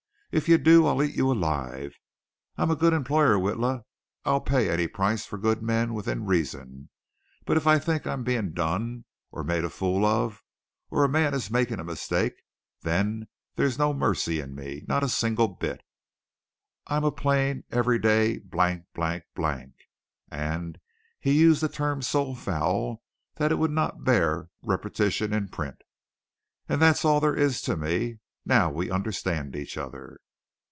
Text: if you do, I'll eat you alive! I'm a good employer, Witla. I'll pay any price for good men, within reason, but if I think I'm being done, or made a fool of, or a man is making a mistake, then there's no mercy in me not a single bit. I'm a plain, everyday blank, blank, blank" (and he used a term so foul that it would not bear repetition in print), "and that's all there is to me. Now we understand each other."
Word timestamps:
if 0.33 0.47
you 0.47 0.57
do, 0.57 0.87
I'll 0.87 1.03
eat 1.03 1.17
you 1.17 1.29
alive! 1.29 1.93
I'm 2.55 2.71
a 2.71 2.75
good 2.77 2.93
employer, 2.93 3.35
Witla. 3.37 3.83
I'll 4.23 4.39
pay 4.39 4.69
any 4.69 4.87
price 4.87 5.25
for 5.25 5.37
good 5.37 5.61
men, 5.61 5.93
within 5.93 6.25
reason, 6.25 6.87
but 7.45 7.57
if 7.57 7.67
I 7.67 7.77
think 7.77 8.07
I'm 8.07 8.23
being 8.23 8.53
done, 8.53 9.03
or 9.29 9.43
made 9.43 9.65
a 9.65 9.69
fool 9.69 10.05
of, 10.05 10.41
or 10.89 11.03
a 11.03 11.09
man 11.09 11.33
is 11.33 11.51
making 11.51 11.81
a 11.81 11.83
mistake, 11.83 12.35
then 12.83 13.27
there's 13.57 13.77
no 13.77 13.93
mercy 13.93 14.39
in 14.39 14.55
me 14.55 14.85
not 14.87 15.03
a 15.03 15.09
single 15.09 15.49
bit. 15.49 15.81
I'm 16.87 17.03
a 17.03 17.11
plain, 17.11 17.65
everyday 17.69 18.37
blank, 18.37 18.85
blank, 18.95 19.25
blank" 19.35 19.73
(and 20.31 20.79
he 21.19 21.33
used 21.33 21.61
a 21.61 21.67
term 21.67 22.01
so 22.01 22.35
foul 22.35 23.03
that 23.35 23.51
it 23.51 23.55
would 23.59 23.69
not 23.71 24.05
bear 24.05 24.49
repetition 24.61 25.33
in 25.33 25.49
print), 25.49 25.81
"and 26.69 26.81
that's 26.81 27.03
all 27.03 27.19
there 27.19 27.35
is 27.35 27.61
to 27.63 27.75
me. 27.75 28.19
Now 28.43 28.71
we 28.71 28.89
understand 28.89 29.55
each 29.55 29.77
other." 29.77 30.19